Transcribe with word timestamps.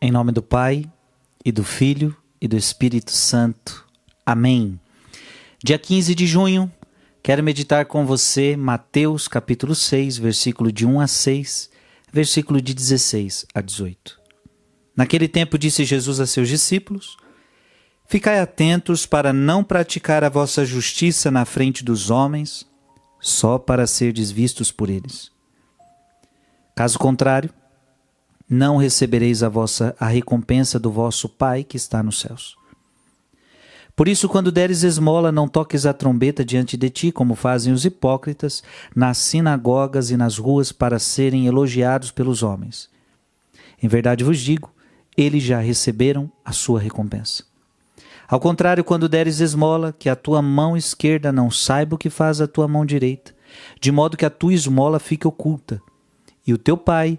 Em 0.00 0.12
nome 0.12 0.30
do 0.30 0.40
Pai, 0.40 0.84
e 1.44 1.50
do 1.50 1.64
Filho, 1.64 2.16
e 2.40 2.46
do 2.46 2.56
Espírito 2.56 3.10
Santo. 3.10 3.84
Amém. 4.24 4.78
Dia 5.60 5.76
15 5.76 6.14
de 6.14 6.24
junho, 6.24 6.72
quero 7.20 7.42
meditar 7.42 7.84
com 7.84 8.06
você 8.06 8.56
Mateus 8.56 9.26
capítulo 9.26 9.74
6, 9.74 10.18
versículo 10.18 10.70
de 10.70 10.86
1 10.86 11.00
a 11.00 11.08
6, 11.08 11.70
versículo 12.12 12.62
de 12.62 12.74
16 12.74 13.46
a 13.52 13.60
18. 13.60 14.20
Naquele 14.96 15.26
tempo 15.26 15.58
disse 15.58 15.84
Jesus 15.84 16.20
a 16.20 16.28
seus 16.28 16.48
discípulos: 16.48 17.16
Ficai 18.06 18.38
atentos 18.38 19.04
para 19.04 19.32
não 19.32 19.64
praticar 19.64 20.22
a 20.22 20.28
vossa 20.28 20.64
justiça 20.64 21.28
na 21.28 21.44
frente 21.44 21.82
dos 21.82 22.08
homens, 22.08 22.64
só 23.18 23.58
para 23.58 23.84
serdes 23.84 24.30
vistos 24.30 24.70
por 24.70 24.90
eles. 24.90 25.32
Caso 26.76 27.00
contrário, 27.00 27.52
não 28.48 28.76
recebereis 28.76 29.42
a 29.42 29.48
vossa 29.48 29.94
a 29.98 30.06
recompensa 30.06 30.78
do 30.78 30.90
vosso 30.90 31.28
Pai 31.28 31.62
que 31.64 31.76
está 31.76 32.02
nos 32.02 32.20
céus. 32.20 32.56
Por 33.94 34.06
isso, 34.06 34.28
quando 34.28 34.52
deres 34.52 34.84
esmola, 34.84 35.32
não 35.32 35.48
toques 35.48 35.84
a 35.84 35.92
trombeta 35.92 36.44
diante 36.44 36.76
de 36.76 36.88
ti, 36.88 37.10
como 37.10 37.34
fazem 37.34 37.72
os 37.72 37.84
hipócritas 37.84 38.62
nas 38.94 39.18
sinagogas 39.18 40.12
e 40.12 40.16
nas 40.16 40.38
ruas 40.38 40.70
para 40.70 41.00
serem 41.00 41.48
elogiados 41.48 42.12
pelos 42.12 42.44
homens. 42.44 42.88
Em 43.82 43.88
verdade 43.88 44.22
vos 44.22 44.38
digo, 44.38 44.70
eles 45.16 45.42
já 45.42 45.58
receberam 45.58 46.30
a 46.44 46.52
sua 46.52 46.78
recompensa. 46.78 47.42
Ao 48.28 48.38
contrário, 48.38 48.84
quando 48.84 49.08
deres 49.08 49.40
esmola, 49.40 49.92
que 49.98 50.08
a 50.08 50.14
tua 50.14 50.40
mão 50.40 50.76
esquerda 50.76 51.32
não 51.32 51.50
saiba 51.50 51.96
o 51.96 51.98
que 51.98 52.08
faz 52.08 52.40
a 52.40 52.46
tua 52.46 52.68
mão 52.68 52.86
direita, 52.86 53.34
de 53.80 53.90
modo 53.90 54.16
que 54.16 54.24
a 54.24 54.30
tua 54.30 54.54
esmola 54.54 55.00
fique 55.00 55.26
oculta, 55.26 55.82
e 56.46 56.54
o 56.54 56.58
teu 56.58 56.76
pai, 56.76 57.18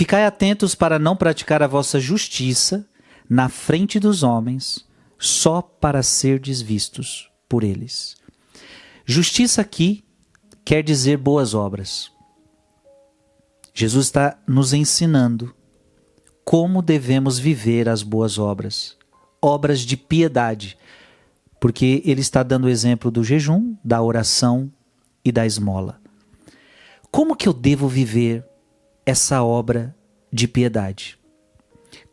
Ficai 0.00 0.24
atentos 0.24 0.74
para 0.74 0.98
não 0.98 1.14
praticar 1.14 1.62
a 1.62 1.66
vossa 1.66 2.00
justiça 2.00 2.88
na 3.28 3.50
frente 3.50 4.00
dos 4.00 4.22
homens, 4.22 4.88
só 5.18 5.60
para 5.60 6.02
serdes 6.02 6.62
vistos 6.62 7.30
por 7.46 7.62
eles. 7.62 8.16
Justiça 9.04 9.60
aqui 9.60 10.02
quer 10.64 10.82
dizer 10.82 11.18
boas 11.18 11.52
obras. 11.52 12.10
Jesus 13.74 14.06
está 14.06 14.38
nos 14.48 14.72
ensinando 14.72 15.54
como 16.46 16.80
devemos 16.80 17.38
viver 17.38 17.86
as 17.86 18.02
boas 18.02 18.38
obras, 18.38 18.96
obras 19.38 19.80
de 19.80 19.98
piedade, 19.98 20.78
porque 21.60 22.02
ele 22.06 22.22
está 22.22 22.42
dando 22.42 22.64
o 22.64 22.70
exemplo 22.70 23.10
do 23.10 23.22
jejum, 23.22 23.76
da 23.84 24.00
oração 24.00 24.72
e 25.22 25.30
da 25.30 25.44
esmola. 25.44 26.00
Como 27.10 27.36
que 27.36 27.46
eu 27.46 27.52
devo 27.52 27.86
viver 27.86 28.48
essa 29.04 29.42
obra 29.42 29.94
de 30.32 30.46
piedade? 30.46 31.18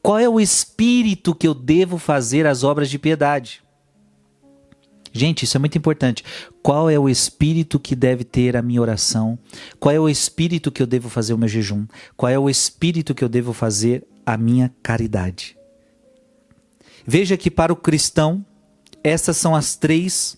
Qual 0.01 0.17
é 0.17 0.27
o 0.27 0.39
espírito 0.39 1.35
que 1.35 1.47
eu 1.47 1.53
devo 1.53 1.97
fazer 1.97 2.45
as 2.47 2.63
obras 2.63 2.89
de 2.89 2.97
piedade? 2.97 3.61
Gente, 5.11 5.43
isso 5.43 5.57
é 5.57 5.59
muito 5.59 5.77
importante. 5.77 6.23
Qual 6.61 6.89
é 6.89 6.97
o 6.97 7.09
espírito 7.09 7.79
que 7.79 7.95
deve 7.95 8.23
ter 8.23 8.55
a 8.55 8.61
minha 8.61 8.81
oração? 8.81 9.37
Qual 9.79 9.93
é 9.93 9.99
o 9.99 10.07
espírito 10.07 10.71
que 10.71 10.81
eu 10.81 10.87
devo 10.87 11.09
fazer 11.09 11.33
o 11.33 11.37
meu 11.37 11.47
jejum? 11.47 11.85
Qual 12.15 12.29
é 12.31 12.37
o 12.37 12.49
espírito 12.49 13.15
que 13.15 13.23
eu 13.23 13.29
devo 13.29 13.51
fazer 13.51 14.07
a 14.25 14.37
minha 14.37 14.73
caridade? 14.83 15.57
Veja 17.05 17.35
que 17.35 17.49
para 17.49 17.73
o 17.73 17.75
cristão, 17.75 18.45
essas 19.03 19.37
são 19.37 19.55
as 19.55 19.75
três 19.75 20.37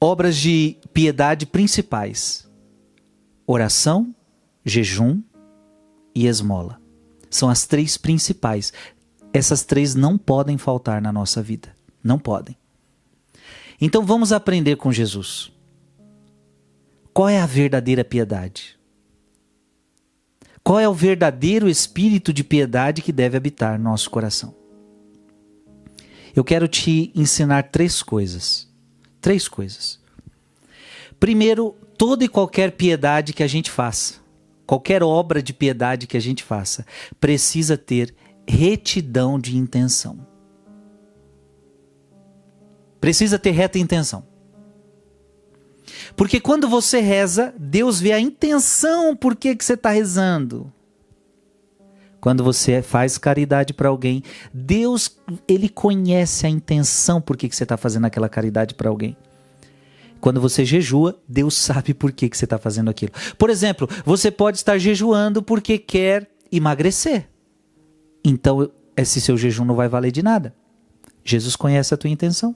obras 0.00 0.36
de 0.36 0.76
piedade 0.92 1.46
principais: 1.46 2.48
oração, 3.46 4.14
jejum 4.66 5.22
e 6.12 6.26
esmola. 6.26 6.80
São 7.30 7.48
as 7.48 7.66
três 7.66 7.96
principais. 7.96 8.72
Essas 9.32 9.62
três 9.62 9.94
não 9.94 10.18
podem 10.18 10.58
faltar 10.58 11.00
na 11.00 11.12
nossa 11.12 11.40
vida. 11.40 11.74
Não 12.02 12.18
podem. 12.18 12.56
Então 13.80 14.04
vamos 14.04 14.32
aprender 14.32 14.76
com 14.76 14.90
Jesus. 14.90 15.52
Qual 17.14 17.28
é 17.28 17.40
a 17.40 17.46
verdadeira 17.46 18.04
piedade? 18.04 18.76
Qual 20.64 20.80
é 20.80 20.88
o 20.88 20.94
verdadeiro 20.94 21.68
espírito 21.68 22.32
de 22.32 22.42
piedade 22.42 23.02
que 23.02 23.12
deve 23.12 23.36
habitar 23.36 23.78
nosso 23.78 24.10
coração? 24.10 24.52
Eu 26.34 26.42
quero 26.42 26.66
te 26.66 27.12
ensinar 27.14 27.70
três 27.70 28.02
coisas. 28.02 28.68
Três 29.20 29.46
coisas. 29.46 30.00
Primeiro, 31.20 31.76
toda 31.96 32.24
e 32.24 32.28
qualquer 32.28 32.72
piedade 32.72 33.32
que 33.32 33.42
a 33.42 33.46
gente 33.46 33.70
faça 33.70 34.25
qualquer 34.66 35.02
obra 35.02 35.42
de 35.42 35.52
piedade 35.52 36.06
que 36.06 36.16
a 36.16 36.20
gente 36.20 36.42
faça, 36.42 36.84
precisa 37.20 37.78
ter 37.78 38.14
retidão 38.46 39.38
de 39.38 39.56
intenção. 39.56 40.26
Precisa 43.00 43.38
ter 43.38 43.52
reta 43.52 43.78
intenção. 43.78 44.24
Porque 46.16 46.40
quando 46.40 46.68
você 46.68 47.00
reza, 47.00 47.54
Deus 47.58 48.00
vê 48.00 48.12
a 48.12 48.20
intenção 48.20 49.14
por 49.14 49.36
que, 49.36 49.54
que 49.54 49.64
você 49.64 49.74
está 49.74 49.90
rezando. 49.90 50.72
Quando 52.20 52.42
você 52.42 52.82
faz 52.82 53.18
caridade 53.18 53.72
para 53.72 53.88
alguém, 53.88 54.22
Deus 54.52 55.16
ele 55.46 55.68
conhece 55.68 56.44
a 56.46 56.48
intenção 56.48 57.20
por 57.20 57.36
que, 57.36 57.48
que 57.48 57.54
você 57.54 57.62
está 57.62 57.76
fazendo 57.76 58.06
aquela 58.06 58.28
caridade 58.28 58.74
para 58.74 58.88
alguém. 58.88 59.16
Quando 60.20 60.40
você 60.40 60.64
jejua, 60.64 61.20
Deus 61.28 61.54
sabe 61.54 61.94
por 61.94 62.12
que, 62.12 62.28
que 62.28 62.36
você 62.36 62.44
está 62.44 62.58
fazendo 62.58 62.90
aquilo. 62.90 63.12
Por 63.38 63.50
exemplo, 63.50 63.88
você 64.04 64.30
pode 64.30 64.56
estar 64.56 64.78
jejuando 64.78 65.42
porque 65.42 65.78
quer 65.78 66.28
emagrecer. 66.50 67.28
Então, 68.24 68.70
esse 68.96 69.20
seu 69.20 69.36
jejum 69.36 69.64
não 69.64 69.74
vai 69.74 69.88
valer 69.88 70.10
de 70.10 70.22
nada. 70.22 70.54
Jesus 71.24 71.56
conhece 71.56 71.92
a 71.92 71.96
tua 71.96 72.10
intenção. 72.10 72.54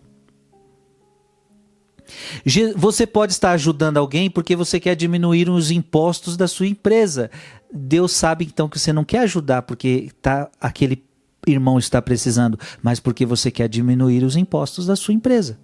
Você 2.76 3.06
pode 3.06 3.32
estar 3.32 3.53
ajudando 3.53 3.98
alguém 3.98 4.28
porque 4.31 4.56
você 4.56 4.81
quer 4.81 4.97
diminuir 4.97 5.48
os 5.48 5.71
impostos 5.71 6.37
da 6.37 6.48
sua 6.48 6.66
empresa. 6.66 7.31
Deus 7.72 8.12
sabe 8.12 8.44
então 8.44 8.68
que 8.68 8.78
você 8.78 8.92
não 8.92 9.04
quer 9.04 9.21
ajudar 9.21 9.62
porque 9.62 10.10
tá, 10.21 10.51
aquele 10.60 11.04
irmão 11.47 11.78
está 11.78 12.03
precisando, 12.03 12.59
mas 12.83 13.01
porque 13.01 13.24
você 13.24 13.51
quer 13.51 13.68
diminuir 13.68 14.24
os 14.24 14.36
impostos 14.36 14.86
da 14.86 14.97
sua 14.97 15.15
empresa. 15.15 15.59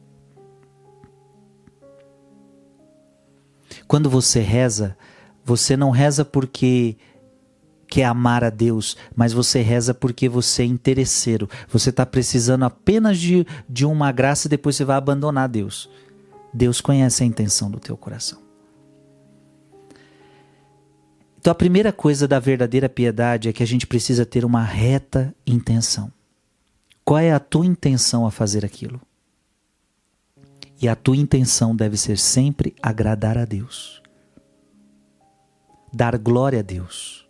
Quando 3.87 4.11
você 4.11 4.41
reza, 4.41 4.97
você 5.45 5.77
não 5.77 5.91
reza 5.91 6.25
porque 6.25 6.97
quer 7.87 8.05
amar 8.05 8.43
a 8.43 8.51
Deus, 8.51 8.97
mas 9.15 9.33
você 9.33 9.61
reza 9.61 9.95
porque 9.95 10.29
você 10.29 10.63
é 10.63 10.67
interesseiro. 10.67 11.49
Você 11.69 11.91
está 11.91 12.05
precisando 12.05 12.65
apenas 12.65 13.19
de, 13.19 13.47
de 13.69 13.87
uma 13.87 14.11
graça 14.11 14.49
e 14.49 14.51
depois 14.51 14.77
você 14.77 14.85
vai 14.85 14.97
abandonar 14.97 15.49
Deus. 15.49 15.89
Deus 16.53 16.81
conhece 16.81 17.23
a 17.23 17.27
intenção 17.27 17.71
do 17.71 17.79
teu 17.79 17.97
coração. 17.97 18.41
Então 21.39 21.53
a 21.53 21.55
primeira 21.55 21.93
coisa 21.93 22.27
da 22.27 22.41
verdadeira 22.41 22.89
piedade 22.89 23.49
é 23.49 23.53
que 23.53 23.63
a 23.63 23.67
gente 23.67 23.87
precisa 23.87 24.27
ter 24.27 24.45
uma 24.45 24.65
reta 24.65 25.33
intenção. 25.47 26.13
Qual 27.05 27.21
é 27.21 27.33
a 27.33 27.39
tua 27.39 27.65
intenção 27.65 28.27
a 28.27 28.33
fazer 28.33 28.65
aquilo? 28.65 29.01
E 30.81 30.89
a 30.89 30.95
tua 30.95 31.17
intenção 31.17 31.75
deve 31.75 31.97
ser 31.97 32.19
sempre 32.19 32.75
agradar 32.83 33.39
a 33.39 33.45
Deus, 33.45 34.03
dar 35.93 36.19
glória 36.19 36.61
a 36.61 36.63
Deus, 36.63 37.27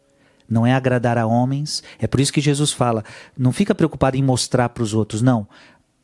não 0.49 0.67
é 0.67 0.75
agradar 0.75 1.19
a 1.19 1.27
homens. 1.27 1.83
É 1.99 2.07
por 2.07 2.21
isso 2.21 2.33
que 2.33 2.41
Jesus 2.41 2.73
fala: 2.73 3.05
não 3.37 3.53
fica 3.53 3.75
preocupado 3.75 4.17
em 4.17 4.23
mostrar 4.23 4.69
para 4.71 4.83
os 4.83 4.95
outros, 4.95 5.23
não. 5.23 5.47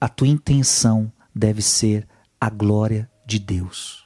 A 0.00 0.08
tua 0.08 0.28
intenção 0.28 1.12
deve 1.34 1.62
ser 1.62 2.06
a 2.40 2.50
glória 2.50 3.08
de 3.26 3.38
Deus. 3.38 4.02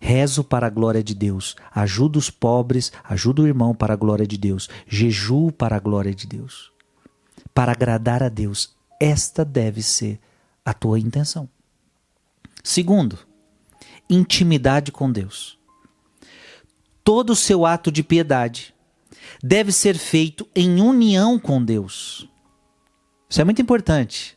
Rezo 0.00 0.42
para 0.42 0.66
a 0.66 0.70
glória 0.70 1.04
de 1.04 1.14
Deus, 1.14 1.54
ajudo 1.74 2.18
os 2.18 2.30
pobres, 2.30 2.90
ajudo 3.04 3.42
o 3.42 3.46
irmão 3.46 3.74
para 3.74 3.92
a 3.92 3.96
glória 3.96 4.26
de 4.26 4.38
Deus, 4.38 4.68
jejuo 4.86 5.52
para 5.52 5.76
a 5.76 5.80
glória 5.80 6.14
de 6.14 6.26
Deus. 6.26 6.72
Para 7.52 7.72
agradar 7.72 8.22
a 8.22 8.30
Deus, 8.30 8.74
esta 8.98 9.44
deve 9.44 9.82
ser 9.82 10.18
a 10.64 10.72
tua 10.72 10.98
intenção. 10.98 11.46
Segundo, 12.62 13.18
intimidade 14.08 14.92
com 14.92 15.10
Deus. 15.10 15.58
Todo 17.02 17.30
o 17.30 17.36
seu 17.36 17.64
ato 17.64 17.90
de 17.90 18.02
piedade 18.02 18.74
deve 19.42 19.72
ser 19.72 19.96
feito 19.96 20.46
em 20.54 20.80
união 20.80 21.38
com 21.38 21.64
Deus. 21.64 22.28
Isso 23.28 23.40
é 23.40 23.44
muito 23.44 23.62
importante. 23.62 24.36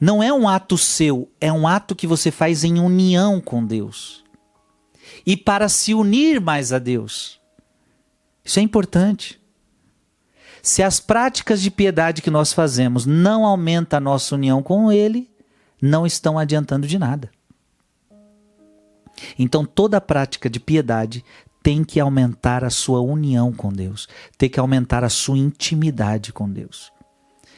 Não 0.00 0.22
é 0.22 0.32
um 0.32 0.48
ato 0.48 0.78
seu, 0.78 1.30
é 1.40 1.52
um 1.52 1.66
ato 1.66 1.94
que 1.94 2.06
você 2.06 2.30
faz 2.30 2.64
em 2.64 2.78
união 2.80 3.40
com 3.40 3.64
Deus. 3.64 4.24
E 5.24 5.36
para 5.36 5.68
se 5.68 5.92
unir 5.92 6.40
mais 6.40 6.72
a 6.72 6.78
Deus. 6.78 7.40
Isso 8.44 8.58
é 8.58 8.62
importante. 8.62 9.40
Se 10.62 10.82
as 10.82 10.98
práticas 10.98 11.60
de 11.60 11.70
piedade 11.70 12.22
que 12.22 12.30
nós 12.30 12.52
fazemos 12.52 13.06
não 13.06 13.44
aumentam 13.44 13.98
a 13.98 14.00
nossa 14.00 14.34
união 14.34 14.62
com 14.62 14.90
Ele, 14.90 15.30
não 15.80 16.06
estão 16.06 16.38
adiantando 16.38 16.86
de 16.86 16.98
nada. 16.98 17.30
Então 19.38 19.64
toda 19.64 20.00
prática 20.00 20.48
de 20.48 20.60
piedade 20.60 21.24
tem 21.62 21.82
que 21.82 21.98
aumentar 21.98 22.62
a 22.62 22.70
sua 22.70 23.00
união 23.00 23.52
com 23.52 23.72
Deus, 23.72 24.08
tem 24.38 24.48
que 24.48 24.60
aumentar 24.60 25.02
a 25.02 25.08
sua 25.08 25.36
intimidade 25.36 26.32
com 26.32 26.48
Deus. 26.48 26.92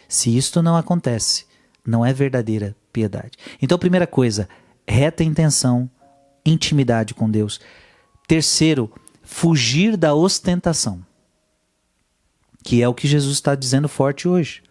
Se 0.08 0.34
isto 0.34 0.62
não 0.62 0.76
acontece, 0.76 1.44
não 1.86 2.04
é 2.04 2.12
verdadeira 2.12 2.74
piedade. 2.92 3.32
Então, 3.60 3.78
primeira 3.78 4.06
coisa, 4.06 4.48
reta 4.88 5.22
intenção, 5.22 5.90
intimidade 6.44 7.14
com 7.14 7.30
Deus. 7.30 7.60
Terceiro, 8.26 8.90
fugir 9.22 9.96
da 9.96 10.14
ostentação, 10.14 11.04
que 12.64 12.82
é 12.82 12.88
o 12.88 12.94
que 12.94 13.06
Jesus 13.06 13.34
está 13.34 13.54
dizendo 13.54 13.88
forte 13.88 14.26
hoje. 14.26 14.62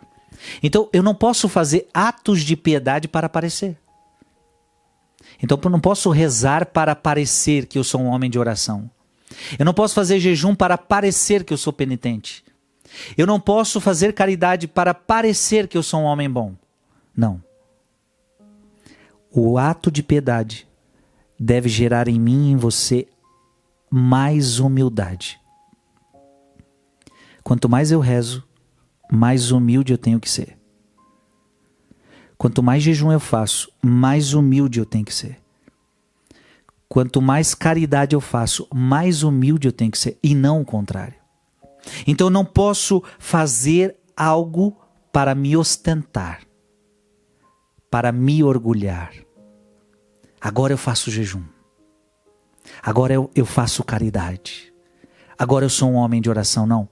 Então, 0.62 0.90
eu 0.94 1.04
não 1.04 1.16
posso 1.16 1.50
fazer 1.50 1.88
atos 1.94 2.42
de 2.42 2.56
piedade 2.56 3.08
para 3.08 3.28
aparecer. 3.28 3.78
Então, 5.42 5.60
eu 5.62 5.70
não 5.70 5.80
posso 5.80 6.10
rezar 6.10 6.66
para 6.66 6.96
parecer 6.96 7.66
que 7.66 7.78
eu 7.78 7.84
sou 7.84 8.02
um 8.02 8.08
homem 8.08 8.30
de 8.30 8.40
oração. 8.40 8.90
Eu 9.58 9.66
não 9.66 9.74
posso 9.74 9.94
fazer 9.94 10.20
jejum 10.20 10.56
para 10.56 10.78
parecer 10.78 11.44
que 11.44 11.54
eu 11.54 11.58
sou 11.58 11.74
penitente. 11.74 12.44
Eu 13.18 13.28
não 13.28 13.40
posso 13.40 13.82
fazer 13.82 14.14
caridade 14.14 14.68
para 14.68 14.94
parecer 14.94 15.68
que 15.68 15.78
eu 15.78 15.84
sou 15.84 16.02
um 16.02 16.06
homem 16.06 16.30
bom. 16.30 16.56
Não. 17.16 17.44
O 19.32 19.58
ato 19.58 19.92
de 19.92 20.02
piedade 20.02 20.68
deve 21.40 21.70
gerar 21.70 22.08
em 22.08 22.20
mim 22.20 22.48
e 22.48 22.52
em 22.52 22.56
você 22.56 23.08
mais 23.90 24.60
humildade. 24.60 25.40
Quanto 27.44 27.70
mais 27.70 27.92
eu 27.92 28.00
rezo, 28.00 28.47
mais 29.12 29.52
humilde 29.52 29.94
eu 29.94 29.98
tenho 29.98 30.20
que 30.20 30.30
ser. 30.30 30.58
Quanto 32.38 32.62
mais 32.62 32.84
jejum 32.84 33.12
eu 33.12 33.20
faço, 33.20 33.72
mais 33.82 34.34
humilde 34.34 34.80
eu 34.80 34.86
tenho 34.86 35.06
que 35.06 35.14
ser. 35.14 35.40
Quanto 36.88 37.22
mais 37.22 37.54
caridade 37.54 38.16
eu 38.16 38.22
faço, 38.22 38.68
mais 38.74 39.24
humilde 39.24 39.68
eu 39.68 39.72
tenho 39.72 39.92
que 39.92 39.98
ser, 39.98 40.18
e 40.24 40.34
não 40.34 40.62
o 40.62 40.66
contrário. 40.66 41.16
Então 42.06 42.28
eu 42.28 42.32
não 42.32 42.46
posso 42.46 43.04
fazer 43.20 43.96
algo 44.16 44.78
para 45.12 45.34
me 45.34 45.58
ostentar, 45.58 46.42
para 47.90 48.12
me 48.12 48.44
orgulhar. 48.44 49.12
Agora 50.40 50.74
eu 50.74 50.78
faço 50.78 51.10
jejum. 51.10 51.44
Agora 52.82 53.14
eu, 53.14 53.32
eu 53.34 53.46
faço 53.46 53.84
caridade. 53.84 54.74
Agora 55.38 55.66
eu 55.66 55.70
sou 55.70 55.92
um 55.92 55.96
homem 55.96 56.22
de 56.22 56.30
oração. 56.30 56.66
Não. 56.66 56.88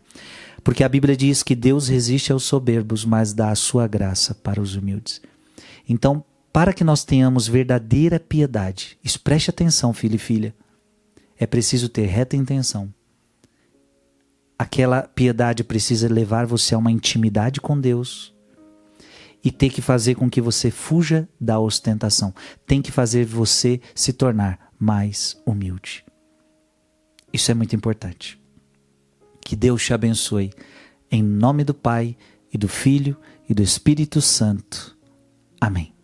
Porque 0.66 0.84
a 0.84 0.90
Bíblia 0.90 1.16
diz 1.16 1.44
que 1.44 1.54
Deus 1.54 1.88
resiste 1.88 2.32
aos 2.32 2.44
soberbos, 2.44 3.06
mas 3.06 3.34
dá 3.34 3.52
a 3.52 3.56
sua 3.56 3.88
graça 3.88 4.34
para 4.34 4.60
os 4.60 4.76
humildes. 4.76 5.22
Então, 5.88 6.26
para 6.52 6.74
que 6.74 6.84
nós 6.84 7.06
tenhamos 7.06 7.48
verdadeira 7.48 8.20
piedade, 8.20 8.98
preste 9.24 9.52
atenção, 9.52 9.94
filho 9.94 10.16
e 10.16 10.18
filha, 10.18 10.56
é 11.38 11.46
preciso 11.46 11.88
ter 11.88 12.08
reta 12.08 12.36
intenção. 12.36 12.92
Aquela 14.58 15.04
piedade 15.04 15.64
precisa 15.64 16.12
levar 16.12 16.48
você 16.48 16.74
a 16.74 16.80
uma 16.80 16.92
intimidade 16.92 17.62
com 17.62 17.80
Deus 17.80 18.34
e 19.44 19.52
ter 19.52 19.70
que 19.70 19.84
fazer 19.84 20.16
com 20.16 20.28
que 20.28 20.42
você 20.42 20.72
fuja 20.72 21.30
da 21.40 21.60
ostentação. 21.60 22.34
Tem 22.66 22.82
que 22.82 22.92
fazer 22.92 23.24
você 23.24 23.80
se 23.94 24.12
tornar 24.12 24.72
mais 24.80 25.40
humilde. 25.46 26.04
Isso 27.32 27.52
é 27.52 27.54
muito 27.54 27.76
importante. 27.76 28.44
Que 29.46 29.56
Deus 29.56 29.86
te 29.86 29.94
abençoe. 29.94 30.52
Em 31.10 31.22
nome 31.22 31.64
do 31.64 31.74
Pai, 31.74 32.18
e 32.52 32.58
do 32.58 32.68
Filho, 32.68 33.16
e 33.48 33.54
do 33.54 33.62
Espírito 33.62 34.20
Santo. 34.20 34.98
Amém. 35.62 35.95